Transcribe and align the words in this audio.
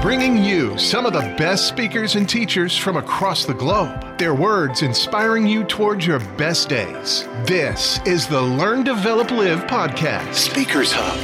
bringing 0.00 0.44
you 0.44 0.78
some 0.78 1.06
of 1.06 1.12
the 1.12 1.34
best 1.36 1.66
speakers 1.66 2.14
and 2.14 2.28
teachers 2.28 2.76
from 2.76 2.96
across 2.96 3.44
the 3.44 3.54
globe. 3.54 4.16
Their 4.16 4.32
words 4.32 4.82
inspiring 4.82 5.44
you 5.44 5.64
towards 5.64 6.06
your 6.06 6.20
best 6.36 6.68
days. 6.68 7.24
This 7.46 7.98
is 8.06 8.28
the 8.28 8.40
Learn, 8.40 8.84
Develop, 8.84 9.32
Live 9.32 9.64
podcast, 9.64 10.34
Speakers 10.34 10.92
Hub. 10.92 11.18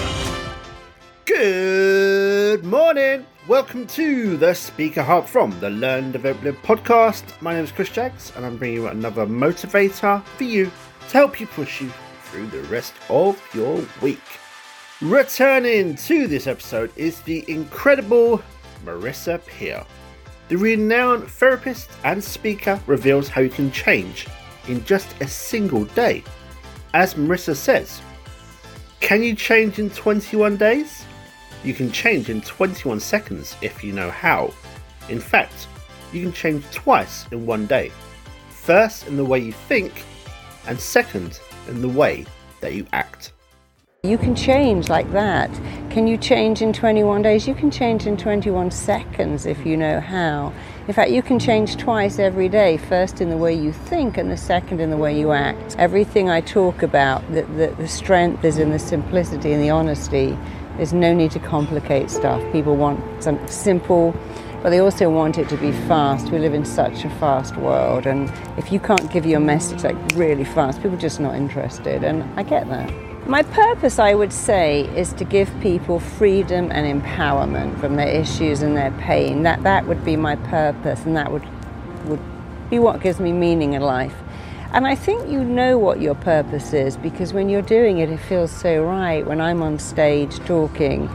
Good 1.24 2.64
morning. 2.64 3.24
Welcome 3.46 3.86
to 3.88 4.36
the 4.36 4.54
Speaker 4.54 5.04
Hub 5.04 5.26
from 5.26 5.58
the 5.60 5.70
Learn, 5.70 6.10
Develop, 6.10 6.42
Live 6.42 6.60
podcast. 6.62 7.22
My 7.40 7.54
name 7.54 7.62
is 7.62 7.70
Chris 7.70 7.90
Jaggs, 7.90 8.32
and 8.34 8.44
I'm 8.44 8.56
bringing 8.56 8.78
you 8.78 8.88
another 8.88 9.24
motivator 9.24 10.24
for 10.24 10.44
you 10.44 10.64
to 11.10 11.12
help 11.12 11.40
you 11.40 11.46
push 11.46 11.80
you 11.80 11.92
through 12.24 12.48
the 12.48 12.62
rest 12.62 12.94
of 13.08 13.40
your 13.54 13.84
week. 14.02 14.18
Returning 15.00 15.94
to 15.96 16.26
this 16.26 16.48
episode 16.48 16.90
is 16.96 17.20
the 17.22 17.44
incredible 17.46 18.42
Marissa 18.84 19.44
Peer. 19.46 19.84
The 20.48 20.56
renowned 20.56 21.28
therapist 21.28 21.90
and 22.04 22.22
speaker 22.22 22.80
reveals 22.86 23.28
how 23.28 23.40
you 23.40 23.50
can 23.50 23.70
change 23.72 24.26
in 24.68 24.84
just 24.84 25.08
a 25.20 25.28
single 25.28 25.84
day. 25.86 26.22
As 26.92 27.14
Marissa 27.14 27.56
says, 27.56 28.00
can 29.00 29.22
you 29.22 29.34
change 29.34 29.78
in 29.78 29.90
21 29.90 30.56
days? 30.56 31.04
You 31.62 31.74
can 31.74 31.90
change 31.90 32.30
in 32.30 32.40
21 32.42 33.00
seconds 33.00 33.56
if 33.62 33.82
you 33.82 33.92
know 33.92 34.10
how. 34.10 34.52
In 35.08 35.20
fact, 35.20 35.66
you 36.12 36.22
can 36.22 36.32
change 36.32 36.64
twice 36.70 37.26
in 37.30 37.46
one 37.46 37.66
day. 37.66 37.90
First, 38.50 39.06
in 39.06 39.16
the 39.16 39.24
way 39.24 39.38
you 39.38 39.52
think, 39.52 40.04
and 40.66 40.78
second, 40.78 41.40
in 41.68 41.82
the 41.82 41.88
way 41.88 42.24
that 42.60 42.74
you 42.74 42.86
act. 42.92 43.32
You 44.02 44.18
can 44.18 44.34
change 44.34 44.88
like 44.88 45.10
that. 45.12 45.50
Can 45.94 46.08
you 46.08 46.16
change 46.16 46.60
in 46.60 46.72
21 46.72 47.22
days? 47.22 47.46
You 47.46 47.54
can 47.54 47.70
change 47.70 48.04
in 48.04 48.16
21 48.16 48.72
seconds 48.72 49.46
if 49.46 49.64
you 49.64 49.76
know 49.76 50.00
how. 50.00 50.52
In 50.88 50.92
fact, 50.92 51.12
you 51.12 51.22
can 51.22 51.38
change 51.38 51.76
twice 51.76 52.18
every 52.18 52.48
day 52.48 52.78
first 52.78 53.20
in 53.20 53.30
the 53.30 53.36
way 53.36 53.54
you 53.54 53.72
think, 53.72 54.18
and 54.18 54.28
the 54.28 54.36
second 54.36 54.80
in 54.80 54.90
the 54.90 54.96
way 54.96 55.16
you 55.16 55.30
act. 55.30 55.76
Everything 55.78 56.28
I 56.28 56.40
talk 56.40 56.82
about, 56.82 57.24
the, 57.32 57.42
the, 57.42 57.76
the 57.78 57.86
strength 57.86 58.44
is 58.44 58.58
in 58.58 58.72
the 58.72 58.78
simplicity 58.80 59.52
and 59.52 59.62
the 59.62 59.70
honesty. 59.70 60.36
There's 60.78 60.92
no 60.92 61.14
need 61.14 61.30
to 61.30 61.38
complicate 61.38 62.10
stuff. 62.10 62.42
People 62.50 62.74
want 62.74 63.22
something 63.22 63.46
simple, 63.46 64.16
but 64.64 64.70
they 64.70 64.80
also 64.80 65.08
want 65.10 65.38
it 65.38 65.48
to 65.50 65.56
be 65.58 65.70
fast. 65.86 66.32
We 66.32 66.40
live 66.40 66.54
in 66.54 66.64
such 66.64 67.04
a 67.04 67.10
fast 67.20 67.56
world, 67.56 68.08
and 68.08 68.28
if 68.58 68.72
you 68.72 68.80
can't 68.80 69.12
give 69.12 69.26
your 69.26 69.38
message 69.38 69.84
like 69.84 69.94
really 70.16 70.42
fast, 70.42 70.82
people 70.82 70.96
are 70.96 71.00
just 71.00 71.20
not 71.20 71.36
interested, 71.36 72.02
and 72.02 72.24
I 72.36 72.42
get 72.42 72.68
that. 72.68 73.13
My 73.26 73.42
purpose, 73.42 73.98
I 73.98 74.12
would 74.12 74.34
say, 74.34 74.82
is 74.94 75.14
to 75.14 75.24
give 75.24 75.50
people 75.62 75.98
freedom 75.98 76.70
and 76.70 77.02
empowerment 77.02 77.80
from 77.80 77.96
their 77.96 78.08
issues 78.08 78.60
and 78.60 78.76
their 78.76 78.90
pain. 78.90 79.44
That 79.44 79.62
that 79.62 79.86
would 79.86 80.04
be 80.04 80.14
my 80.14 80.36
purpose, 80.36 81.06
and 81.06 81.16
that 81.16 81.32
would 81.32 81.42
would 82.04 82.20
be 82.68 82.78
what 82.78 83.00
gives 83.00 83.20
me 83.20 83.32
meaning 83.32 83.72
in 83.72 83.80
life. 83.80 84.14
And 84.72 84.86
I 84.86 84.94
think 84.94 85.30
you 85.30 85.42
know 85.42 85.78
what 85.78 86.02
your 86.02 86.14
purpose 86.14 86.74
is 86.74 86.98
because 86.98 87.32
when 87.32 87.48
you're 87.48 87.62
doing 87.62 87.96
it, 87.96 88.10
it 88.10 88.18
feels 88.18 88.52
so 88.52 88.84
right. 88.84 89.26
When 89.26 89.40
I'm 89.40 89.62
on 89.62 89.78
stage 89.78 90.38
talking, 90.40 91.08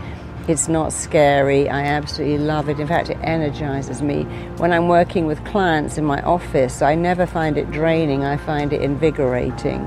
it's 0.47 0.67
not 0.67 0.91
scary. 0.91 1.69
I 1.69 1.83
absolutely 1.83 2.39
love 2.39 2.69
it. 2.69 2.79
In 2.79 2.87
fact, 2.87 3.11
it 3.11 3.19
energizes 3.21 4.01
me. 4.01 4.23
When 4.57 4.73
I'm 4.73 4.87
working 4.87 5.27
with 5.27 5.45
clients 5.45 5.99
in 5.99 6.05
my 6.05 6.23
office, 6.23 6.81
I 6.81 6.95
never 6.95 7.27
find 7.27 7.55
it 7.55 7.69
draining, 7.69 8.23
I 8.23 8.37
find 8.37 8.73
it 8.73 8.81
invigorating. 8.81 9.81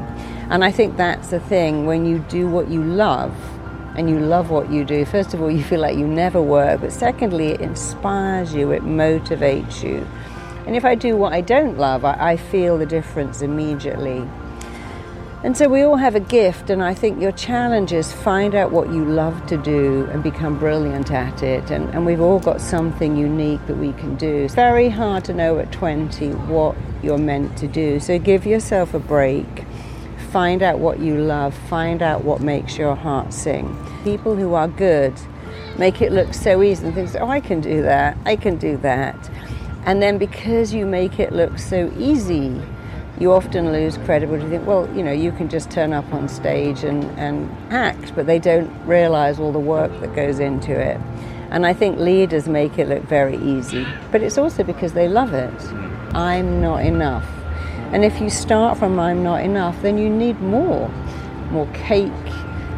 And 0.50 0.64
I 0.64 0.70
think 0.70 0.96
that's 0.96 1.28
the 1.28 1.40
thing 1.40 1.86
when 1.86 2.04
you 2.04 2.18
do 2.28 2.48
what 2.48 2.68
you 2.68 2.82
love 2.82 3.34
and 3.96 4.08
you 4.08 4.18
love 4.18 4.50
what 4.50 4.70
you 4.70 4.84
do, 4.84 5.04
first 5.04 5.34
of 5.34 5.42
all, 5.42 5.50
you 5.50 5.62
feel 5.62 5.80
like 5.80 5.96
you 5.96 6.06
never 6.06 6.40
work, 6.40 6.80
but 6.80 6.92
secondly, 6.92 7.48
it 7.48 7.60
inspires 7.60 8.54
you, 8.54 8.70
it 8.70 8.82
motivates 8.82 9.82
you. 9.82 10.06
And 10.66 10.76
if 10.76 10.84
I 10.84 10.94
do 10.94 11.16
what 11.16 11.32
I 11.32 11.40
don't 11.40 11.76
love, 11.76 12.04
I, 12.04 12.32
I 12.32 12.36
feel 12.36 12.78
the 12.78 12.86
difference 12.86 13.42
immediately. 13.42 14.26
And 15.44 15.56
so 15.56 15.68
we 15.68 15.82
all 15.82 15.96
have 15.96 16.14
a 16.14 16.20
gift, 16.20 16.70
and 16.70 16.80
I 16.80 16.94
think 16.94 17.20
your 17.20 17.32
challenge 17.32 17.92
is 17.92 18.12
find 18.12 18.54
out 18.54 18.70
what 18.70 18.90
you 18.90 19.04
love 19.04 19.44
to 19.48 19.56
do 19.56 20.08
and 20.12 20.22
become 20.22 20.56
brilliant 20.56 21.10
at 21.10 21.42
it. 21.42 21.68
And, 21.72 21.88
and 21.90 22.06
we've 22.06 22.20
all 22.20 22.38
got 22.38 22.60
something 22.60 23.16
unique 23.16 23.66
that 23.66 23.76
we 23.76 23.92
can 23.94 24.14
do. 24.14 24.44
It's 24.44 24.54
very 24.54 24.88
hard 24.88 25.24
to 25.24 25.34
know 25.34 25.58
at 25.58 25.72
20 25.72 26.30
what 26.30 26.76
you're 27.02 27.18
meant 27.18 27.58
to 27.58 27.66
do. 27.66 27.98
So 27.98 28.20
give 28.20 28.46
yourself 28.46 28.94
a 28.94 29.00
break 29.00 29.61
find 30.32 30.62
out 30.62 30.78
what 30.78 30.98
you 30.98 31.18
love, 31.18 31.54
find 31.68 32.00
out 32.02 32.24
what 32.24 32.40
makes 32.40 32.78
your 32.78 32.94
heart 32.94 33.34
sing. 33.34 33.76
People 34.02 34.34
who 34.34 34.54
are 34.54 34.66
good 34.66 35.12
make 35.78 36.00
it 36.00 36.10
look 36.10 36.32
so 36.32 36.62
easy 36.62 36.86
and 36.86 36.94
think, 36.94 37.14
oh, 37.20 37.28
I 37.28 37.40
can 37.40 37.60
do 37.60 37.82
that, 37.82 38.16
I 38.24 38.36
can 38.36 38.56
do 38.56 38.78
that. 38.78 39.30
And 39.84 40.00
then 40.02 40.16
because 40.16 40.72
you 40.72 40.86
make 40.86 41.20
it 41.20 41.32
look 41.32 41.58
so 41.58 41.92
easy, 41.98 42.60
you 43.18 43.32
often 43.32 43.72
lose 43.72 43.98
credibility. 43.98 44.44
You 44.44 44.50
think, 44.50 44.66
well, 44.66 44.88
you 44.96 45.02
know, 45.02 45.12
you 45.12 45.32
can 45.32 45.48
just 45.48 45.70
turn 45.70 45.92
up 45.92 46.10
on 46.14 46.28
stage 46.28 46.82
and, 46.82 47.04
and 47.18 47.50
act, 47.70 48.14
but 48.14 48.26
they 48.26 48.38
don't 48.38 48.70
realize 48.86 49.38
all 49.38 49.52
the 49.52 49.60
work 49.60 49.92
that 50.00 50.14
goes 50.14 50.38
into 50.38 50.72
it. 50.72 50.98
And 51.50 51.66
I 51.66 51.74
think 51.74 51.98
leaders 51.98 52.48
make 52.48 52.78
it 52.78 52.88
look 52.88 53.02
very 53.02 53.36
easy, 53.36 53.86
but 54.10 54.22
it's 54.22 54.38
also 54.38 54.64
because 54.64 54.94
they 54.94 55.08
love 55.08 55.34
it. 55.34 55.54
Mm. 55.58 56.14
I'm 56.14 56.60
not 56.62 56.86
enough. 56.86 57.28
And 57.92 58.04
if 58.04 58.20
you 58.20 58.30
start 58.30 58.78
from 58.78 58.98
I'm 58.98 59.22
not 59.22 59.44
enough, 59.44 59.80
then 59.82 59.98
you 59.98 60.08
need 60.08 60.40
more. 60.40 60.88
More 61.50 61.66
cake, 61.74 62.10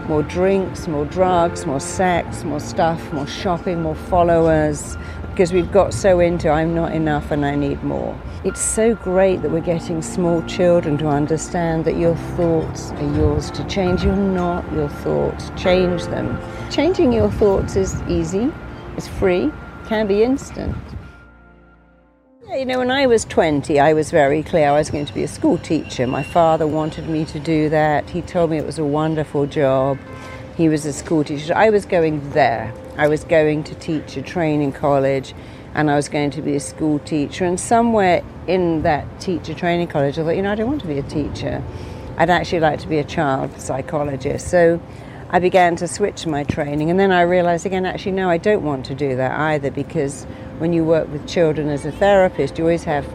more 0.08 0.24
drinks, 0.24 0.88
more 0.88 1.04
drugs, 1.04 1.64
more 1.66 1.78
sex, 1.78 2.42
more 2.42 2.58
stuff, 2.58 3.12
more 3.12 3.26
shopping, 3.26 3.82
more 3.82 3.94
followers, 3.94 4.96
because 5.30 5.52
we've 5.52 5.70
got 5.70 5.94
so 5.94 6.20
into 6.20 6.48
I'm 6.48 6.74
not 6.74 6.92
enough 6.92 7.30
and 7.30 7.44
I 7.46 7.54
need 7.54 7.82
more. 7.84 8.20
It's 8.44 8.60
so 8.60 8.94
great 8.94 9.42
that 9.42 9.50
we're 9.50 9.60
getting 9.60 10.02
small 10.02 10.42
children 10.42 10.98
to 10.98 11.06
understand 11.06 11.84
that 11.86 11.96
your 11.96 12.16
thoughts 12.36 12.90
are 12.92 13.16
yours 13.16 13.50
to 13.52 13.64
change. 13.64 14.04
You're 14.04 14.16
not 14.16 14.70
your 14.72 14.88
thoughts, 14.88 15.50
change 15.56 16.04
them. 16.04 16.38
Changing 16.70 17.12
your 17.12 17.30
thoughts 17.30 17.76
is 17.76 18.02
easy, 18.08 18.52
it's 18.96 19.08
free, 19.08 19.52
can 19.86 20.06
be 20.06 20.22
instant. 20.22 20.76
You 22.54 22.64
know, 22.64 22.78
when 22.78 22.92
I 22.92 23.08
was 23.08 23.24
20, 23.24 23.80
I 23.80 23.94
was 23.94 24.12
very 24.12 24.44
clear 24.44 24.68
I 24.68 24.78
was 24.78 24.88
going 24.88 25.06
to 25.06 25.12
be 25.12 25.24
a 25.24 25.28
school 25.28 25.58
teacher. 25.58 26.06
My 26.06 26.22
father 26.22 26.68
wanted 26.68 27.08
me 27.08 27.24
to 27.24 27.40
do 27.40 27.68
that. 27.70 28.08
He 28.08 28.22
told 28.22 28.50
me 28.50 28.58
it 28.58 28.64
was 28.64 28.78
a 28.78 28.84
wonderful 28.84 29.46
job. 29.46 29.98
He 30.56 30.68
was 30.68 30.86
a 30.86 30.92
school 30.92 31.24
teacher. 31.24 31.52
I 31.52 31.70
was 31.70 31.84
going 31.84 32.30
there. 32.30 32.72
I 32.96 33.08
was 33.08 33.24
going 33.24 33.64
to 33.64 33.74
teach 33.74 34.16
a 34.16 34.22
training 34.22 34.70
college 34.70 35.34
and 35.74 35.90
I 35.90 35.96
was 35.96 36.08
going 36.08 36.30
to 36.30 36.42
be 36.42 36.54
a 36.54 36.60
school 36.60 37.00
teacher. 37.00 37.44
And 37.44 37.58
somewhere 37.58 38.22
in 38.46 38.82
that 38.82 39.20
teacher 39.20 39.52
training 39.52 39.88
college, 39.88 40.16
I 40.16 40.22
thought, 40.22 40.36
you 40.36 40.42
know, 40.42 40.52
I 40.52 40.54
don't 40.54 40.68
want 40.68 40.82
to 40.82 40.86
be 40.86 41.00
a 41.00 41.02
teacher. 41.02 41.60
I'd 42.18 42.30
actually 42.30 42.60
like 42.60 42.78
to 42.80 42.88
be 42.88 42.98
a 42.98 43.04
child 43.04 43.60
psychologist. 43.60 44.46
So 44.46 44.80
I 45.28 45.40
began 45.40 45.74
to 45.76 45.88
switch 45.88 46.24
my 46.24 46.44
training. 46.44 46.88
And 46.88 47.00
then 47.00 47.10
I 47.10 47.22
realized 47.22 47.66
again, 47.66 47.84
actually, 47.84 48.12
no, 48.12 48.30
I 48.30 48.38
don't 48.38 48.62
want 48.62 48.86
to 48.86 48.94
do 48.94 49.16
that 49.16 49.36
either 49.36 49.72
because 49.72 50.24
when 50.58 50.72
you 50.72 50.84
work 50.84 51.08
with 51.08 51.26
children 51.26 51.68
as 51.68 51.84
a 51.84 51.92
therapist, 51.92 52.58
you 52.58 52.64
always 52.64 52.84
have 52.84 53.06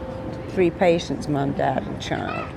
three 0.50 0.70
patients 0.70 1.28
mum, 1.28 1.52
dad, 1.52 1.86
and 1.86 2.00
child. 2.00 2.48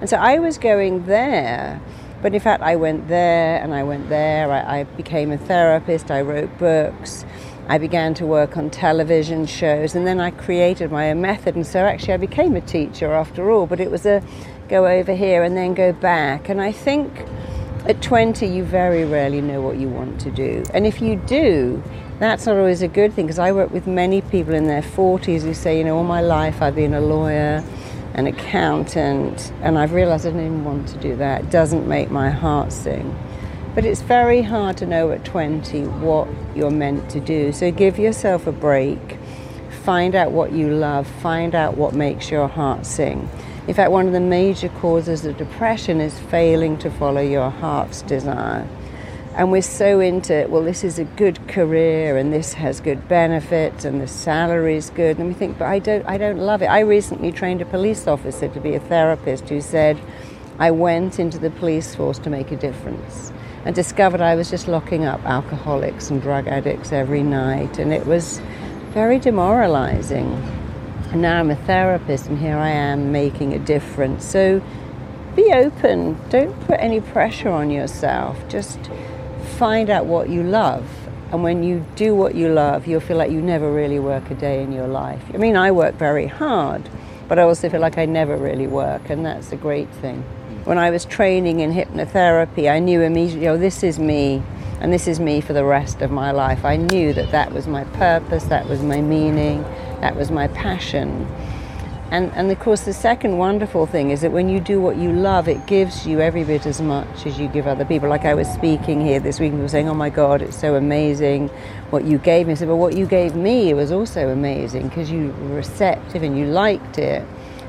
And 0.00 0.10
so 0.10 0.16
I 0.16 0.38
was 0.38 0.58
going 0.58 1.06
there, 1.06 1.80
but 2.22 2.34
in 2.34 2.40
fact, 2.40 2.62
I 2.62 2.76
went 2.76 3.08
there 3.08 3.62
and 3.62 3.74
I 3.74 3.82
went 3.82 4.08
there. 4.08 4.50
I, 4.50 4.80
I 4.80 4.84
became 4.84 5.30
a 5.30 5.38
therapist, 5.38 6.10
I 6.10 6.20
wrote 6.20 6.58
books. 6.58 7.24
I 7.68 7.78
began 7.78 8.14
to 8.14 8.26
work 8.26 8.56
on 8.56 8.70
television 8.70 9.44
shows 9.44 9.96
and 9.96 10.06
then 10.06 10.20
I 10.20 10.30
created 10.30 10.92
my 10.92 11.10
own 11.10 11.20
method. 11.20 11.56
And 11.56 11.66
so 11.66 11.80
actually, 11.80 12.14
I 12.14 12.18
became 12.18 12.54
a 12.54 12.60
teacher 12.60 13.12
after 13.12 13.50
all, 13.50 13.66
but 13.66 13.80
it 13.80 13.90
was 13.90 14.06
a 14.06 14.22
go 14.68 14.86
over 14.86 15.14
here 15.14 15.42
and 15.42 15.56
then 15.56 15.74
go 15.74 15.92
back. 15.92 16.48
And 16.48 16.60
I 16.60 16.70
think 16.70 17.26
at 17.86 18.02
20, 18.02 18.46
you 18.46 18.64
very 18.64 19.04
rarely 19.04 19.40
know 19.40 19.60
what 19.60 19.78
you 19.78 19.88
want 19.88 20.20
to 20.20 20.30
do. 20.30 20.64
And 20.74 20.86
if 20.86 21.00
you 21.00 21.16
do, 21.16 21.82
that's 22.18 22.46
not 22.46 22.56
always 22.56 22.82
a 22.82 22.88
good 22.88 23.12
thing 23.12 23.26
because 23.26 23.38
I 23.38 23.52
work 23.52 23.70
with 23.70 23.86
many 23.86 24.22
people 24.22 24.54
in 24.54 24.66
their 24.66 24.82
40s 24.82 25.42
who 25.42 25.52
say, 25.52 25.78
you 25.78 25.84
know, 25.84 25.96
all 25.98 26.04
my 26.04 26.22
life 26.22 26.62
I've 26.62 26.74
been 26.74 26.94
a 26.94 27.00
lawyer, 27.00 27.62
an 28.14 28.26
accountant, 28.26 29.52
and 29.60 29.78
I've 29.78 29.92
realized 29.92 30.26
I 30.26 30.30
even 30.30 30.64
want 30.64 30.88
to 30.88 30.96
do 30.98 31.14
that. 31.16 31.42
It 31.42 31.50
doesn't 31.50 31.86
make 31.86 32.10
my 32.10 32.30
heart 32.30 32.72
sing. 32.72 33.14
But 33.74 33.84
it's 33.84 34.00
very 34.00 34.40
hard 34.40 34.78
to 34.78 34.86
know 34.86 35.10
at 35.10 35.26
20 35.26 35.82
what 35.84 36.26
you're 36.54 36.70
meant 36.70 37.10
to 37.10 37.20
do. 37.20 37.52
So 37.52 37.70
give 37.70 37.98
yourself 37.98 38.46
a 38.46 38.52
break, 38.52 39.18
find 39.84 40.14
out 40.14 40.32
what 40.32 40.52
you 40.52 40.70
love, 40.70 41.06
find 41.06 41.54
out 41.54 41.76
what 41.76 41.94
makes 41.94 42.30
your 42.30 42.48
heart 42.48 42.86
sing. 42.86 43.28
In 43.68 43.74
fact, 43.74 43.90
one 43.90 44.06
of 44.06 44.14
the 44.14 44.20
major 44.20 44.70
causes 44.70 45.26
of 45.26 45.36
depression 45.36 46.00
is 46.00 46.18
failing 46.18 46.78
to 46.78 46.90
follow 46.90 47.20
your 47.20 47.50
heart's 47.50 48.00
desire. 48.02 48.66
And 49.36 49.52
we're 49.52 49.60
so 49.60 50.00
into, 50.00 50.46
well, 50.48 50.62
this 50.62 50.82
is 50.82 50.98
a 50.98 51.04
good 51.04 51.46
career 51.46 52.16
and 52.16 52.32
this 52.32 52.54
has 52.54 52.80
good 52.80 53.06
benefits 53.06 53.84
and 53.84 54.00
the 54.00 54.08
salary 54.08 54.76
is 54.76 54.88
good. 54.88 55.18
And 55.18 55.28
we 55.28 55.34
think, 55.34 55.58
but 55.58 55.66
I 55.66 55.78
don't, 55.78 56.06
I 56.06 56.16
don't 56.16 56.38
love 56.38 56.62
it. 56.62 56.66
I 56.66 56.80
recently 56.80 57.32
trained 57.32 57.60
a 57.60 57.66
police 57.66 58.06
officer 58.06 58.48
to 58.48 58.60
be 58.60 58.74
a 58.74 58.80
therapist 58.80 59.50
who 59.50 59.60
said, 59.60 60.00
I 60.58 60.70
went 60.70 61.18
into 61.18 61.38
the 61.38 61.50
police 61.50 61.94
force 61.94 62.18
to 62.20 62.30
make 62.30 62.50
a 62.50 62.56
difference 62.56 63.30
and 63.66 63.74
discovered 63.74 64.22
I 64.22 64.36
was 64.36 64.48
just 64.48 64.68
locking 64.68 65.04
up 65.04 65.22
alcoholics 65.24 66.08
and 66.08 66.22
drug 66.22 66.46
addicts 66.46 66.92
every 66.92 67.22
night. 67.22 67.78
And 67.78 67.92
it 67.92 68.06
was 68.06 68.40
very 68.94 69.18
demoralizing. 69.18 70.32
And 71.10 71.20
now 71.20 71.40
I'm 71.40 71.50
a 71.50 71.56
therapist, 71.56 72.26
and 72.26 72.38
here 72.38 72.56
I 72.56 72.70
am 72.70 73.12
making 73.12 73.52
a 73.52 73.58
difference. 73.58 74.24
So 74.24 74.62
be 75.34 75.52
open. 75.52 76.16
Don't 76.30 76.58
put 76.66 76.76
any 76.80 77.00
pressure 77.00 77.50
on 77.50 77.70
yourself. 77.70 78.38
Just 78.48 78.78
find 79.56 79.90
out 79.90 80.06
what 80.06 80.28
you 80.28 80.42
love. 80.42 80.86
And 81.32 81.42
when 81.42 81.62
you 81.62 81.84
do 81.96 82.14
what 82.14 82.34
you 82.34 82.48
love, 82.48 82.86
you'll 82.86 83.00
feel 83.00 83.16
like 83.16 83.30
you 83.30 83.42
never 83.42 83.72
really 83.72 83.98
work 83.98 84.30
a 84.30 84.34
day 84.34 84.62
in 84.62 84.70
your 84.70 84.86
life. 84.86 85.22
I 85.34 85.38
mean, 85.38 85.56
I 85.56 85.72
work 85.72 85.96
very 85.96 86.26
hard, 86.26 86.88
but 87.26 87.38
I 87.38 87.42
also 87.42 87.68
feel 87.68 87.80
like 87.80 87.98
I 87.98 88.04
never 88.04 88.36
really 88.36 88.68
work, 88.68 89.10
and 89.10 89.26
that's 89.26 89.50
a 89.50 89.56
great 89.56 89.88
thing. 90.02 90.22
Mm. 90.22 90.66
When 90.66 90.78
I 90.78 90.90
was 90.90 91.04
training 91.04 91.60
in 91.60 91.72
hypnotherapy, 91.72 92.70
I 92.70 92.78
knew 92.78 93.00
immediately, 93.00 93.48
oh, 93.48 93.58
this 93.58 93.82
is 93.82 93.98
me, 93.98 94.42
and 94.80 94.92
this 94.92 95.08
is 95.08 95.18
me 95.18 95.40
for 95.40 95.52
the 95.52 95.64
rest 95.64 96.00
of 96.00 96.12
my 96.12 96.30
life. 96.30 96.64
I 96.64 96.76
knew 96.76 97.12
that 97.14 97.32
that 97.32 97.52
was 97.52 97.66
my 97.66 97.84
purpose, 97.84 98.44
that 98.44 98.68
was 98.68 98.82
my 98.82 99.00
meaning, 99.00 99.62
that 100.00 100.14
was 100.14 100.30
my 100.30 100.46
passion. 100.48 101.26
And, 102.08 102.30
and 102.34 102.52
of 102.52 102.60
course, 102.60 102.82
the 102.82 102.92
second 102.92 103.36
wonderful 103.36 103.84
thing 103.84 104.10
is 104.10 104.20
that 104.20 104.30
when 104.30 104.48
you 104.48 104.60
do 104.60 104.80
what 104.80 104.96
you 104.96 105.12
love, 105.12 105.48
it 105.48 105.66
gives 105.66 106.06
you 106.06 106.20
every 106.20 106.44
bit 106.44 106.64
as 106.64 106.80
much 106.80 107.26
as 107.26 107.36
you 107.36 107.48
give 107.48 107.66
other 107.66 107.84
people. 107.84 108.08
Like 108.08 108.24
I 108.24 108.34
was 108.34 108.46
speaking 108.48 109.04
here 109.04 109.18
this 109.18 109.40
week, 109.40 109.50
and 109.50 109.58
people 109.58 109.68
saying, 109.68 109.88
"Oh 109.88 109.94
my 109.94 110.08
God, 110.08 110.40
it's 110.40 110.56
so 110.56 110.76
amazing 110.76 111.48
what 111.90 112.04
you 112.04 112.18
gave 112.18 112.46
me." 112.46 112.52
I 112.52 112.56
said, 112.56 112.68
"But 112.68 112.76
what 112.76 112.96
you 112.96 113.06
gave 113.06 113.34
me 113.34 113.74
was 113.74 113.90
also 113.90 114.28
amazing 114.28 114.88
because 114.88 115.10
you 115.10 115.34
were 115.40 115.56
receptive 115.56 116.22
and 116.22 116.38
you 116.38 116.46
liked 116.46 116.96
it." 116.98 117.24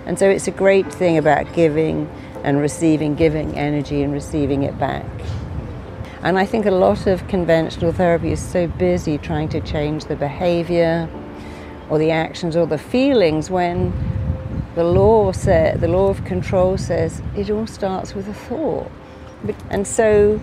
And 0.05 0.19
so 0.19 0.29
it's 0.29 0.47
a 0.47 0.51
great 0.51 0.93
thing 0.93 1.17
about 1.17 1.51
giving 1.53 2.07
and 2.43 2.59
receiving, 2.59 3.15
giving 3.15 3.57
energy 3.57 4.03
and 4.03 4.13
receiving 4.13 4.61
it 4.61 4.77
back. 4.77 5.05
And 6.21 6.37
I 6.37 6.45
think 6.45 6.67
a 6.67 6.71
lot 6.71 7.07
of 7.07 7.27
conventional 7.27 7.91
therapy 7.91 8.31
is 8.31 8.39
so 8.39 8.67
busy 8.67 9.17
trying 9.17 9.49
to 9.49 9.61
change 9.61 10.05
the 10.05 10.15
behavior 10.15 11.09
or 11.89 11.97
the 11.97 12.11
actions 12.11 12.55
or 12.55 12.67
the 12.67 12.77
feelings 12.77 13.49
when 13.49 13.93
the 14.77 14.83
law 14.83 15.31
says, 15.31 15.79
the 15.79 15.87
law 15.87 16.07
of 16.07 16.23
control 16.23 16.77
says 16.77 17.23
it 17.35 17.49
all 17.49 17.65
starts 17.65 18.13
with 18.13 18.27
a 18.27 18.33
thought. 18.33 18.91
And 19.71 19.87
so 19.87 20.39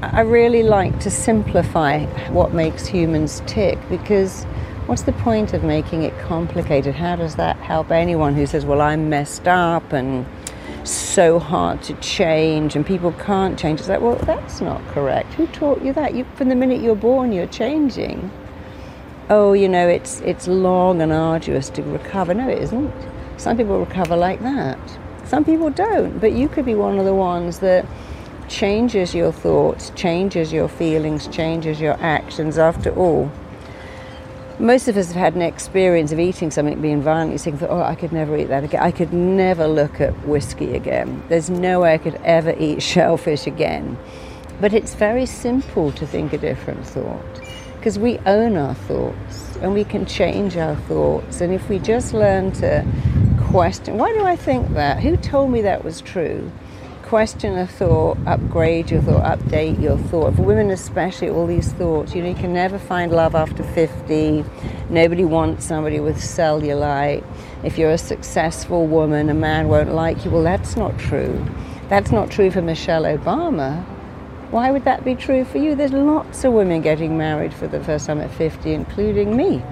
I 0.00 0.20
really 0.20 0.62
like 0.62 1.00
to 1.00 1.10
simplify 1.10 2.04
what 2.30 2.54
makes 2.54 2.86
humans 2.86 3.42
tick 3.48 3.76
because 3.90 4.44
what's 4.86 5.02
the 5.02 5.12
point 5.12 5.54
of 5.54 5.64
making 5.64 6.04
it 6.04 6.16
complicated? 6.20 6.94
How 6.94 7.16
does 7.16 7.34
that 7.34 7.56
help 7.56 7.90
anyone 7.90 8.36
who 8.36 8.46
says, 8.46 8.64
well, 8.64 8.80
I'm 8.80 9.10
messed 9.10 9.48
up 9.48 9.92
and 9.92 10.24
so 10.84 11.40
hard 11.40 11.82
to 11.82 11.94
change 11.94 12.76
and 12.76 12.86
people 12.86 13.10
can't 13.10 13.58
change? 13.58 13.80
It's 13.80 13.88
like, 13.88 14.00
well, 14.00 14.14
that's 14.14 14.60
not 14.60 14.86
correct. 14.90 15.34
Who 15.34 15.48
taught 15.48 15.82
you 15.82 15.92
that? 15.94 16.14
You, 16.14 16.24
from 16.36 16.48
the 16.48 16.54
minute 16.54 16.80
you're 16.80 16.94
born, 16.94 17.32
you're 17.32 17.48
changing. 17.48 18.30
Oh, 19.30 19.52
you 19.52 19.68
know, 19.68 19.88
it's, 19.88 20.20
it's 20.20 20.46
long 20.46 21.02
and 21.02 21.12
arduous 21.12 21.70
to 21.70 21.82
recover. 21.82 22.34
No, 22.34 22.48
it 22.48 22.62
isn't 22.62 22.92
some 23.44 23.58
people 23.58 23.78
recover 23.78 24.16
like 24.16 24.40
that. 24.40 24.78
Some 25.26 25.44
people 25.44 25.68
don't, 25.68 26.18
but 26.18 26.32
you 26.32 26.48
could 26.48 26.64
be 26.64 26.74
one 26.74 26.98
of 26.98 27.04
the 27.04 27.12
ones 27.12 27.58
that 27.58 27.84
changes 28.48 29.14
your 29.14 29.32
thoughts, 29.32 29.92
changes 29.94 30.50
your 30.50 30.66
feelings, 30.66 31.28
changes 31.28 31.78
your 31.78 31.92
actions 32.00 32.56
after 32.56 32.88
all. 32.94 33.30
Most 34.58 34.88
of 34.88 34.96
us 34.96 35.08
have 35.08 35.16
had 35.16 35.34
an 35.34 35.42
experience 35.42 36.10
of 36.10 36.18
eating 36.18 36.50
something 36.50 36.80
being 36.80 37.02
violently 37.02 37.36
sick 37.36 37.56
thought, 37.56 37.68
oh, 37.68 37.82
I 37.82 37.94
could 37.94 38.12
never 38.12 38.34
eat 38.34 38.48
that 38.48 38.64
again. 38.64 38.82
I 38.82 38.90
could 38.90 39.12
never 39.12 39.66
look 39.66 40.00
at 40.00 40.12
whiskey 40.26 40.74
again. 40.74 41.22
There's 41.28 41.50
no 41.50 41.80
way 41.80 41.92
I 41.92 41.98
could 41.98 42.18
ever 42.24 42.54
eat 42.58 42.82
shellfish 42.92 43.46
again. 43.46 43.98
But 44.58 44.72
it's 44.72 44.94
very 44.94 45.26
simple 45.26 45.92
to 45.92 46.06
think 46.06 46.32
a 46.32 46.38
different 46.38 46.86
thought 46.86 47.42
because 47.76 47.98
we 47.98 48.16
own 48.20 48.56
our 48.56 48.74
thoughts 48.74 49.58
and 49.60 49.74
we 49.74 49.84
can 49.84 50.06
change 50.06 50.56
our 50.56 50.76
thoughts. 50.88 51.42
And 51.42 51.52
if 51.52 51.68
we 51.68 51.78
just 51.78 52.14
learn 52.14 52.50
to 52.52 52.86
question 53.54 53.98
why 53.98 54.12
do 54.12 54.24
I 54.24 54.34
think 54.34 54.74
that? 54.74 54.98
Who 54.98 55.16
told 55.16 55.52
me 55.52 55.62
that 55.62 55.84
was 55.84 56.00
true? 56.00 56.50
Question 57.04 57.56
a 57.56 57.68
thought, 57.68 58.18
upgrade 58.26 58.90
your 58.90 59.00
thought, 59.00 59.38
update 59.38 59.80
your 59.80 59.96
thought. 59.96 60.34
For 60.34 60.42
women, 60.42 60.70
especially, 60.72 61.28
all 61.28 61.46
these 61.46 61.72
thoughts. 61.74 62.16
You 62.16 62.22
know, 62.22 62.30
you 62.30 62.34
can 62.34 62.52
never 62.52 62.80
find 62.80 63.12
love 63.12 63.36
after 63.36 63.62
50. 63.62 64.44
Nobody 64.90 65.24
wants 65.24 65.66
somebody 65.66 66.00
with 66.00 66.16
cellulite. 66.16 67.24
If 67.62 67.78
you're 67.78 67.92
a 67.92 67.98
successful 67.98 68.88
woman, 68.88 69.30
a 69.30 69.34
man 69.34 69.68
won't 69.68 69.94
like 69.94 70.24
you. 70.24 70.32
Well, 70.32 70.42
that's 70.42 70.76
not 70.76 70.98
true. 70.98 71.46
That's 71.88 72.10
not 72.10 72.32
true 72.32 72.50
for 72.50 72.60
Michelle 72.60 73.04
Obama. 73.04 73.84
Why 74.50 74.72
would 74.72 74.84
that 74.84 75.04
be 75.04 75.14
true 75.14 75.44
for 75.44 75.58
you? 75.58 75.76
There's 75.76 75.92
lots 75.92 76.42
of 76.42 76.54
women 76.54 76.82
getting 76.82 77.16
married 77.16 77.54
for 77.54 77.68
the 77.68 77.78
first 77.84 78.06
time 78.06 78.20
at 78.20 78.32
50, 78.32 78.72
including 78.72 79.36
me. 79.36 79.62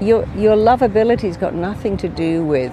Your, 0.00 0.24
your 0.36 0.54
lovability's 0.56 1.36
got 1.36 1.52
nothing 1.54 1.96
to 1.96 2.08
do 2.08 2.44
with 2.44 2.72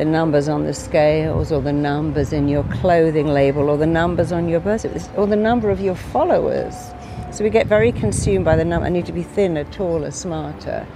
the 0.00 0.06
numbers 0.06 0.48
on 0.48 0.64
the 0.64 0.72
scales 0.72 1.52
or 1.52 1.60
the 1.60 1.74
numbers 1.74 2.32
in 2.32 2.48
your 2.48 2.64
clothing 2.80 3.26
label 3.26 3.68
or 3.68 3.76
the 3.76 3.86
numbers 3.86 4.32
on 4.32 4.48
your 4.48 4.58
birth 4.58 4.86
or 5.18 5.26
the 5.26 5.36
number 5.36 5.68
of 5.68 5.78
your 5.78 5.94
followers. 5.94 6.74
So 7.32 7.44
we 7.44 7.50
get 7.50 7.66
very 7.66 7.92
consumed 7.92 8.46
by 8.46 8.56
the 8.56 8.64
number. 8.64 8.86
I 8.86 8.88
need 8.88 9.04
to 9.04 9.12
be 9.12 9.22
thinner, 9.22 9.64
taller, 9.64 10.10
smarter, 10.10 10.86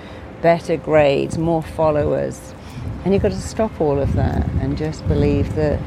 better 0.41 0.79
grades, 0.79 1.37
more 1.37 1.62
followers. 1.62 2.55
And 3.05 3.12
you've 3.12 3.23
got 3.23 3.33
to 3.33 3.41
stop 3.43 3.79
all 3.79 3.99
of 3.99 4.15
that 4.15 4.47
and 4.62 4.79
just 4.79 5.06
believe 5.06 5.55
that 5.55 5.79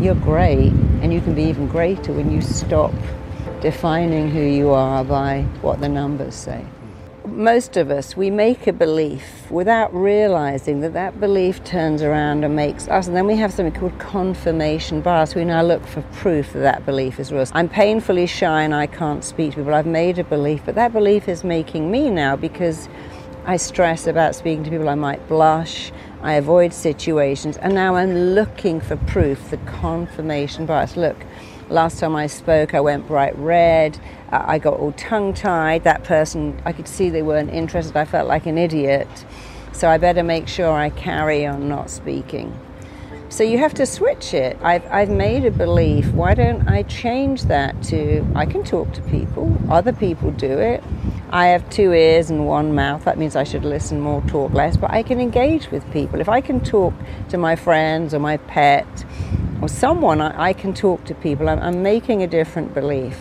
you're 0.00 0.16
great 0.16 0.72
and 1.02 1.14
you 1.14 1.20
can 1.20 1.36
be 1.36 1.44
even 1.44 1.68
greater 1.68 2.12
when 2.12 2.32
you 2.32 2.42
stop 2.42 2.92
defining 3.60 4.28
who 4.28 4.42
you 4.42 4.70
are 4.70 5.04
by 5.04 5.42
what 5.62 5.80
the 5.80 5.88
numbers 5.88 6.34
say 6.34 6.66
most 7.26 7.76
of 7.76 7.90
us, 7.90 8.16
we 8.16 8.30
make 8.30 8.66
a 8.66 8.72
belief 8.72 9.50
without 9.50 9.92
realizing 9.94 10.80
that 10.80 10.92
that 10.92 11.18
belief 11.20 11.62
turns 11.64 12.02
around 12.02 12.44
and 12.44 12.54
makes 12.54 12.88
us. 12.88 13.06
And 13.06 13.16
then 13.16 13.26
we 13.26 13.36
have 13.36 13.52
something 13.52 13.78
called 13.78 13.98
confirmation 13.98 15.00
bias. 15.00 15.34
We 15.34 15.44
now 15.44 15.62
look 15.62 15.84
for 15.86 16.02
proof 16.12 16.52
that 16.52 16.60
that 16.60 16.86
belief 16.86 17.18
is 17.18 17.32
real. 17.32 17.46
I'm 17.52 17.68
painfully 17.68 18.26
shy 18.26 18.62
and 18.62 18.74
I 18.74 18.86
can't 18.86 19.24
speak 19.24 19.52
to 19.52 19.56
people. 19.58 19.74
I've 19.74 19.86
made 19.86 20.18
a 20.18 20.24
belief, 20.24 20.62
but 20.64 20.74
that 20.76 20.92
belief 20.92 21.28
is 21.28 21.44
making 21.44 21.90
me 21.90 22.10
now 22.10 22.36
because 22.36 22.88
I 23.44 23.56
stress 23.56 24.06
about 24.06 24.34
speaking 24.34 24.64
to 24.64 24.70
people. 24.70 24.88
I 24.88 24.94
might 24.94 25.26
blush. 25.28 25.92
I 26.22 26.34
avoid 26.34 26.72
situations. 26.72 27.56
And 27.58 27.74
now 27.74 27.96
I'm 27.96 28.14
looking 28.14 28.80
for 28.80 28.96
proof, 28.96 29.50
the 29.50 29.58
confirmation 29.58 30.66
bias. 30.66 30.96
Look, 30.96 31.16
last 31.68 31.98
time 31.98 32.16
I 32.16 32.26
spoke, 32.26 32.74
I 32.74 32.80
went 32.80 33.06
bright 33.06 33.36
red. 33.38 33.98
I 34.30 34.58
got 34.58 34.78
all 34.78 34.92
tongue 34.92 35.34
tied. 35.34 35.84
That 35.84 36.04
person, 36.04 36.60
I 36.64 36.72
could 36.72 36.88
see 36.88 37.10
they 37.10 37.22
weren't 37.22 37.50
interested. 37.50 37.96
I 37.96 38.04
felt 38.04 38.28
like 38.28 38.46
an 38.46 38.58
idiot. 38.58 39.08
So 39.72 39.88
I 39.88 39.98
better 39.98 40.22
make 40.22 40.48
sure 40.48 40.72
I 40.72 40.90
carry 40.90 41.46
on 41.46 41.68
not 41.68 41.90
speaking. 41.90 42.58
So 43.28 43.42
you 43.42 43.58
have 43.58 43.74
to 43.74 43.86
switch 43.86 44.32
it. 44.34 44.56
I've, 44.62 44.86
I've 44.86 45.10
made 45.10 45.44
a 45.44 45.50
belief. 45.50 46.10
Why 46.12 46.34
don't 46.34 46.68
I 46.68 46.84
change 46.84 47.42
that 47.44 47.82
to 47.84 48.24
I 48.34 48.46
can 48.46 48.62
talk 48.62 48.92
to 48.94 49.02
people? 49.02 49.56
Other 49.68 49.92
people 49.92 50.30
do 50.30 50.58
it. 50.58 50.82
I 51.30 51.48
have 51.48 51.68
two 51.68 51.92
ears 51.92 52.30
and 52.30 52.46
one 52.46 52.74
mouth. 52.74 53.04
That 53.04 53.18
means 53.18 53.34
I 53.34 53.42
should 53.42 53.64
listen 53.64 54.00
more, 54.00 54.22
talk 54.22 54.52
less, 54.52 54.76
but 54.76 54.92
I 54.92 55.02
can 55.02 55.20
engage 55.20 55.70
with 55.72 55.90
people. 55.92 56.20
If 56.20 56.28
I 56.28 56.40
can 56.40 56.60
talk 56.60 56.94
to 57.30 57.36
my 57.36 57.56
friends 57.56 58.14
or 58.14 58.20
my 58.20 58.36
pet 58.36 58.86
or 59.62 59.68
someone, 59.68 60.20
I, 60.20 60.48
I 60.48 60.52
can 60.52 60.74
talk 60.74 61.04
to 61.04 61.14
people. 61.14 61.48
I'm, 61.48 61.58
I'm 61.60 61.82
making 61.82 62.22
a 62.22 62.26
different 62.26 62.74
belief. 62.74 63.18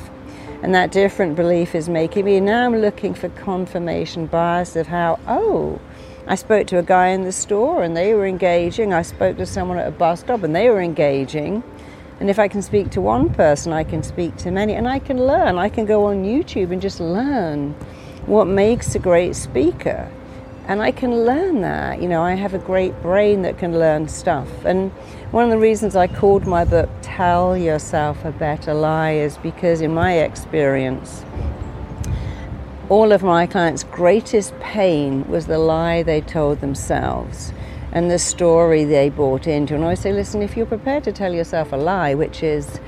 And 0.64 0.74
that 0.74 0.92
different 0.92 1.36
belief 1.36 1.76
is 1.76 1.90
making 1.90 2.26
me 2.26 2.40
now 2.40 2.66
I'm 2.66 2.78
looking 2.78 3.14
for 3.14 3.30
confirmation 3.30 4.26
bias 4.26 4.76
of 4.76 4.88
how, 4.88 5.20
oh, 5.28 5.80
I 6.28 6.36
spoke 6.36 6.66
to 6.68 6.80
a 6.80 6.84
guy 6.84 7.10
in 7.10 7.24
the 7.24 7.32
store 7.32 7.84
and 7.84 7.96
they 7.96 8.16
were 8.16 8.26
engaging. 8.26 8.92
I 8.94 9.04
spoke 9.04 9.38
to 9.38 9.46
someone 9.46 9.78
at 9.78 9.88
a 9.88 9.92
bus 9.92 10.22
stop 10.22 10.42
and 10.42 10.56
they 10.56 10.70
were 10.70 10.82
engaging. 10.82 11.62
And 12.20 12.30
if 12.30 12.40
I 12.40 12.48
can 12.48 12.62
speak 12.62 12.90
to 12.92 13.02
one 13.02 13.32
person, 13.32 13.74
I 13.74 13.84
can 13.84 14.02
speak 14.02 14.36
to 14.38 14.50
many. 14.50 14.74
And 14.74 14.88
I 14.88 15.00
can 15.00 15.24
learn. 15.24 15.60
I 15.60 15.70
can 15.70 15.86
go 15.86 16.06
on 16.06 16.24
YouTube 16.24 16.72
and 16.72 16.82
just 16.82 17.00
learn 17.00 17.74
what 18.26 18.46
makes 18.46 18.96
a 18.96 19.00
great 19.00 19.36
speaker. 19.36 20.10
And 20.68 20.82
I 20.82 20.92
can 20.92 21.26
learn 21.26 21.62
that. 21.62 22.02
You 22.02 22.08
know, 22.08 22.24
I 22.24 22.34
have 22.34 22.56
a 22.56 22.60
great 22.60 23.00
brain 23.04 23.44
that 23.44 23.60
can 23.60 23.78
learn 23.78 24.08
stuff. 24.08 24.50
And 24.66 24.92
one 25.36 25.44
of 25.44 25.50
the 25.50 25.58
reasons 25.58 25.98
I 25.98 26.08
called 26.08 26.48
my 26.48 26.64
book 26.64 26.90
Tell 27.02 27.58
Yourself 27.58 28.24
a 28.24 28.32
Better 28.32 28.74
Lie 28.74 29.16
is 29.16 29.38
because, 29.40 29.82
in 29.82 29.94
my 29.94 30.14
experience, 30.20 31.26
all 32.88 33.12
of 33.12 33.22
my 33.22 33.46
clients' 33.46 33.84
greatest 33.84 34.58
pain 34.62 35.28
was 35.28 35.48
the 35.48 35.58
lie 35.58 36.04
they 36.04 36.22
told 36.22 36.62
themselves 36.62 37.52
and 37.92 38.10
the 38.10 38.18
story 38.18 38.86
they 38.86 39.10
bought 39.10 39.46
into. 39.46 39.76
And 39.76 39.84
I 39.84 39.96
say, 39.96 40.14
listen, 40.14 40.42
if 40.42 40.56
you're 40.56 40.66
prepared 40.66 41.04
to 41.04 41.12
tell 41.12 41.34
yourself 41.34 41.74
a 41.74 41.76
lie, 41.76 42.14
which 42.14 42.42
is, 42.42 42.80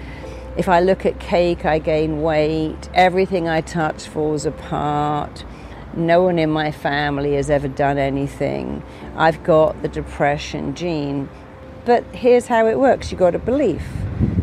if 0.56 0.70
I 0.70 0.80
look 0.80 1.06
at 1.06 1.20
cake, 1.20 1.66
I 1.66 1.80
gain 1.80 2.22
weight, 2.22 2.90
everything 2.94 3.50
I 3.50 3.60
touch 3.60 4.08
falls 4.08 4.46
apart, 4.46 5.44
no 5.94 6.24
one 6.24 6.40
in 6.40 6.52
my 6.52 6.72
family 6.72 7.34
has 7.34 7.50
ever 7.50 7.68
done 7.68 7.98
anything, 7.98 8.84
I've 9.18 9.44
got 9.44 9.82
the 9.82 9.90
depression 9.90 10.76
gene 10.76 11.28
but 11.88 12.04
here's 12.14 12.48
how 12.48 12.68
it 12.68 12.78
works 12.78 13.12
you've 13.12 13.20
got 13.20 13.34
a 13.34 13.40
belief. 13.40 13.82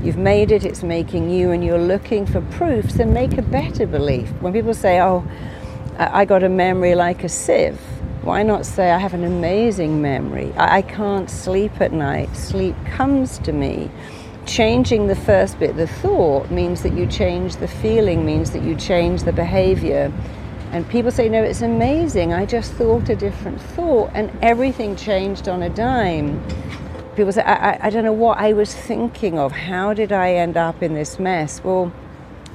You've 0.02 0.16
made 0.16 0.50
it, 0.50 0.64
it's 0.64 0.82
making 0.82 1.28
you, 1.28 1.50
and 1.50 1.62
you're 1.62 1.78
looking 1.78 2.24
for 2.24 2.40
proofs, 2.40 2.94
then 2.94 3.12
make 3.12 3.36
a 3.36 3.42
better 3.42 3.86
belief. 3.86 4.30
When 4.40 4.54
people 4.54 4.72
say, 4.72 4.98
Oh, 4.98 5.22
I 5.98 6.24
got 6.24 6.42
a 6.42 6.48
memory 6.48 6.94
like 6.94 7.22
a 7.22 7.28
sieve, 7.28 7.78
Why 8.22 8.42
not 8.42 8.64
say, 8.64 8.90
I 8.90 8.96
have 8.96 9.12
an 9.12 9.24
amazing 9.24 10.00
memory? 10.00 10.54
I 10.56 10.80
can't 10.80 11.28
sleep 11.28 11.82
at 11.82 11.92
night. 11.92 12.34
Sleep 12.34 12.74
comes 12.86 13.38
to 13.40 13.52
me. 13.52 13.90
Changing 14.46 15.08
the 15.08 15.16
first 15.16 15.58
bit, 15.58 15.76
the 15.76 15.86
thought, 15.86 16.50
means 16.50 16.82
that 16.82 16.94
you 16.94 17.06
change 17.06 17.56
the 17.56 17.68
feeling, 17.68 18.24
means 18.24 18.52
that 18.52 18.62
you 18.62 18.74
change 18.74 19.24
the 19.24 19.32
behavior. 19.34 20.10
And 20.72 20.88
people 20.88 21.10
say, 21.10 21.28
no, 21.28 21.42
it's 21.42 21.60
amazing. 21.60 22.32
I 22.32 22.46
just 22.46 22.72
thought 22.72 23.10
a 23.10 23.16
different 23.16 23.60
thought, 23.60 24.10
and 24.14 24.32
everything 24.40 24.96
changed 24.96 25.46
on 25.46 25.62
a 25.62 25.68
dime. 25.68 26.42
People 27.16 27.32
say, 27.32 27.42
I, 27.42 27.72
I, 27.72 27.78
I 27.82 27.90
don't 27.90 28.04
know 28.04 28.12
what 28.12 28.38
I 28.38 28.52
was 28.52 28.74
thinking 28.74 29.38
of. 29.38 29.52
How 29.52 29.94
did 29.94 30.12
I 30.12 30.34
end 30.34 30.56
up 30.56 30.82
in 30.82 30.94
this 30.94 31.18
mess? 31.18 31.62
Well, 31.62 31.92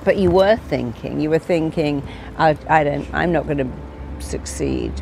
but 0.03 0.17
you 0.17 0.31
were 0.31 0.55
thinking, 0.55 1.19
you 1.19 1.29
were 1.29 1.39
thinking, 1.39 2.07
I, 2.37 2.57
I 2.67 2.83
don't, 2.83 3.13
I'm 3.13 3.31
not 3.31 3.45
going 3.45 3.57
to 3.57 4.23
succeed 4.23 5.01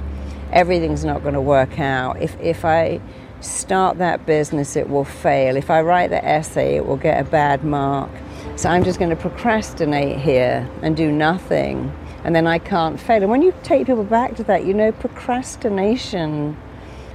everything's 0.52 1.04
not 1.04 1.22
going 1.22 1.34
to 1.34 1.42
work 1.42 1.80
out. 1.80 2.22
If, 2.22 2.40
if 2.40 2.66
I 2.66 3.02
start 3.42 3.98
that 3.98 4.26
business, 4.26 4.76
it 4.76 4.90
will 4.90 5.06
fail. 5.06 5.56
If 5.56 5.70
I 5.70 5.82
write 5.82 6.10
the 6.10 6.24
essay, 6.24 6.76
it 6.76 6.86
will 6.86 6.98
get 6.98 7.20
a 7.20 7.30
bad 7.30 7.64
mark. 7.64 8.10
So 8.56 8.70
I'm 8.70 8.84
just 8.84 8.98
going 8.98 9.12
to 9.12 9.16
procrastinate 9.16 10.18
here 10.18 10.68
and 10.82 10.96
do 10.98 11.12
nothing, 11.12 11.94
and 12.24 12.36
then 12.36 12.48
I 12.48 12.58
can't 12.58 13.00
fail. 13.00 13.22
And 13.22 13.30
when 13.30 13.42
you 13.42 13.54
take 13.64 13.86
people 13.86 14.04
back 14.04 14.36
to 14.38 14.44
that, 14.46 14.66
you 14.66 14.74
know, 14.74 14.92
procrastination 14.92 16.58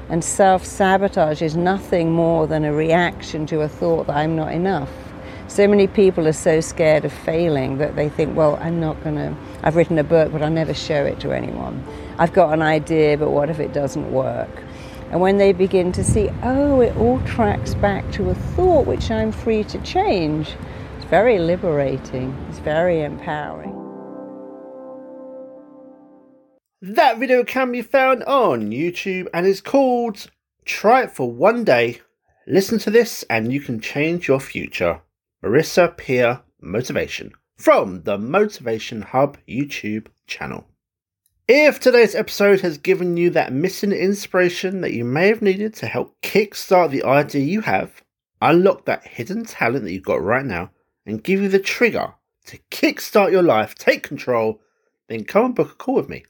and 0.09 0.23
self 0.23 0.65
sabotage 0.65 1.43
is 1.43 1.57
nothing 1.57 2.13
more 2.13 2.47
than 2.47 2.65
a 2.65 2.73
reaction 2.73 3.47
to 3.47 3.61
a 3.61 3.69
thought 3.69 4.07
that 4.07 4.17
I'm 4.17 4.37
not 4.37 4.53
enough. 4.53 4.91
So 5.49 5.69
many 5.69 5.87
people 5.87 6.27
are 6.27 6.33
so 6.33 6.61
scared 6.61 7.05
of 7.05 7.13
failing 7.13 7.79
that 7.79 7.95
they 7.95 8.09
think, 8.09 8.37
well, 8.37 8.57
I'm 8.63 8.81
not 8.81 9.03
going 9.05 9.17
to, 9.17 9.37
I've 9.63 9.77
written 9.77 9.99
a 9.99 10.05
book, 10.05 10.33
but 10.33 10.43
I'll 10.43 10.51
never 10.51 10.73
show 10.73 11.05
it 11.05 11.21
to 11.21 11.33
anyone. 11.33 11.85
I've 12.19 12.33
got 12.33 12.55
an 12.55 12.63
idea, 12.63 13.19
but 13.19 13.31
what 13.31 13.51
if 13.51 13.61
it 13.61 13.73
doesn't 13.75 14.11
work? 14.11 14.63
And 15.11 15.21
when 15.21 15.37
they 15.37 15.53
begin 15.53 15.93
to 15.93 16.03
see, 16.03 16.31
oh, 16.43 16.81
it 16.81 16.97
all 16.97 17.21
tracks 17.27 17.75
back 17.75 18.11
to 18.13 18.31
a 18.31 18.35
thought 18.35 18.87
which 18.87 19.11
I'm 19.11 19.31
free 19.31 19.63
to 19.65 19.79
change, 19.83 20.57
it's 20.97 21.05
very 21.05 21.39
liberating, 21.39 22.35
it's 22.49 22.61
very 22.61 23.03
empowering. 23.03 23.72
That 26.85 27.19
video 27.19 27.45
can 27.45 27.71
be 27.71 27.81
found 27.81 28.25
on 28.25 28.73
YouTube 28.73 29.29
and 29.33 29.47
is 29.47 29.61
called 29.61 30.29
Try 30.65 31.05
It 31.05 31.13
for 31.13 31.31
One 31.31 31.63
Day. 31.63 32.01
Listen 32.45 32.77
to 32.81 32.91
this 32.91 33.23
and 33.31 33.53
you 33.53 33.61
can 33.61 33.81
change 33.81 34.27
your 34.27 34.41
future. 34.41 35.01
Marissa 35.45 35.97
Peer 35.97 36.41
Motivation 36.61 37.35
from 37.57 38.03
the 38.03 38.19
Motivation 38.19 39.03
Hub 39.03 39.39
YouTube 39.49 40.09
channel. 40.27 40.67
If 41.47 41.79
today's 41.79 42.17
episode 42.17 42.63
has 42.63 42.79
given 42.79 43.17
you 43.17 43.31
that 43.31 43.53
missing 43.53 43.93
inspiration 43.93 44.81
that 44.81 44.93
you 44.93 45.05
may 45.05 45.29
have 45.29 45.41
needed 45.41 45.75
to 45.75 45.87
help 45.87 46.21
kickstart 46.21 46.91
the 46.91 47.05
idea 47.05 47.45
you 47.45 47.61
have, 47.61 48.03
unlock 48.41 48.87
that 48.87 49.07
hidden 49.07 49.45
talent 49.45 49.85
that 49.85 49.93
you've 49.93 50.03
got 50.03 50.21
right 50.21 50.45
now, 50.45 50.73
and 51.07 51.23
give 51.23 51.41
you 51.41 51.49
the 51.49 51.61
trigger 51.61 52.15
to 52.47 52.59
kickstart 52.73 53.31
your 53.31 53.45
life, 53.45 53.77
take 53.77 54.03
control, 54.03 54.61
then 55.07 55.23
come 55.23 55.45
and 55.45 55.55
book 55.55 55.71
a 55.71 55.75
call 55.77 55.95
with 55.95 56.09
me. 56.09 56.25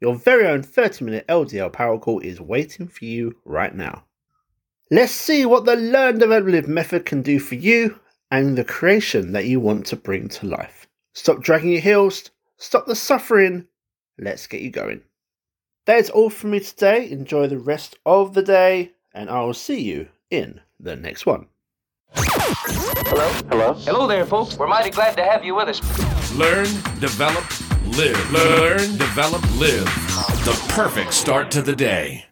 Your 0.00 0.14
very 0.14 0.46
own 0.46 0.62
30 0.62 1.04
minute 1.04 1.26
LDL 1.28 1.72
power 1.72 1.98
call 1.98 2.20
is 2.20 2.40
waiting 2.40 2.88
for 2.88 3.04
you 3.04 3.36
right 3.44 3.74
now. 3.74 4.04
Let's 4.90 5.12
see 5.12 5.46
what 5.46 5.64
the 5.64 5.76
Learn 5.76 6.18
Develop 6.18 6.46
Live 6.46 6.68
method 6.68 7.06
can 7.06 7.22
do 7.22 7.38
for 7.38 7.54
you 7.54 7.98
and 8.30 8.58
the 8.58 8.64
creation 8.64 9.32
that 9.32 9.46
you 9.46 9.60
want 9.60 9.86
to 9.86 9.96
bring 9.96 10.28
to 10.28 10.46
life. 10.46 10.86
Stop 11.14 11.40
dragging 11.42 11.70
your 11.70 11.80
heels, 11.80 12.30
stop 12.58 12.86
the 12.86 12.94
suffering, 12.94 13.66
let's 14.18 14.46
get 14.46 14.60
you 14.60 14.70
going. 14.70 15.02
That 15.86 15.98
is 15.98 16.10
all 16.10 16.30
from 16.30 16.50
me 16.50 16.60
today. 16.60 17.10
Enjoy 17.10 17.46
the 17.46 17.58
rest 17.58 17.96
of 18.06 18.34
the 18.34 18.42
day, 18.42 18.92
and 19.12 19.28
I 19.28 19.42
will 19.42 19.54
see 19.54 19.80
you 19.80 20.08
in 20.30 20.60
the 20.80 20.96
next 20.96 21.26
one. 21.26 21.46
Hello? 22.14 23.28
Hello? 23.50 23.74
Hello 23.74 24.06
there, 24.06 24.24
folks. 24.24 24.56
We're 24.56 24.66
mighty 24.66 24.90
glad 24.90 25.16
to 25.16 25.24
have 25.24 25.44
you 25.44 25.54
with 25.54 25.68
us. 25.68 26.32
Learn, 26.32 26.64
develop, 27.00 27.44
live. 27.96 28.32
Learn, 28.32 28.98
develop, 28.98 29.42
live. 29.58 29.84
The 30.44 30.66
perfect 30.68 31.14
start 31.14 31.50
to 31.52 31.62
the 31.62 31.74
day. 31.74 32.24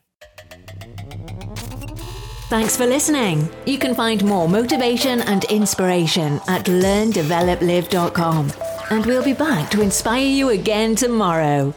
Thanks 2.48 2.76
for 2.76 2.84
listening. 2.84 3.48
You 3.64 3.78
can 3.78 3.94
find 3.94 4.22
more 4.24 4.46
motivation 4.48 5.22
and 5.22 5.44
inspiration 5.44 6.40
at 6.48 6.66
learndeveloplive.com. 6.66 8.52
And 8.90 9.06
we'll 9.06 9.24
be 9.24 9.32
back 9.32 9.70
to 9.70 9.80
inspire 9.80 10.26
you 10.26 10.50
again 10.50 10.94
tomorrow. 10.94 11.74